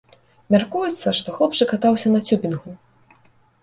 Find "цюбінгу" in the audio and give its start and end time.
2.27-2.79